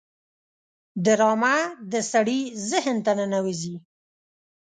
ډرامه 1.05 1.55
د 1.91 1.93
سړي 2.11 2.41
ذهن 2.69 2.97
ته 3.05 3.11
ننوزي 3.19 3.75